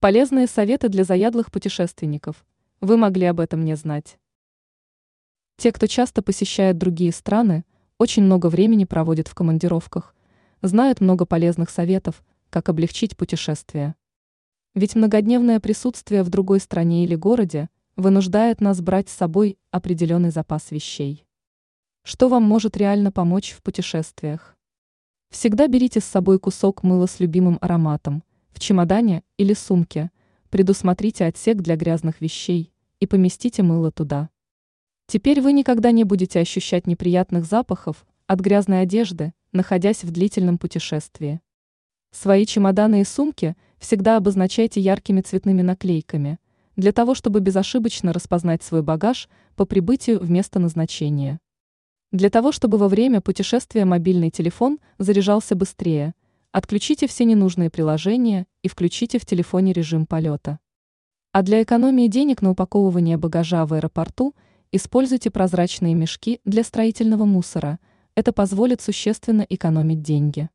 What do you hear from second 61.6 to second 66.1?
экономии денег на упаковывание багажа в аэропорту используйте прозрачные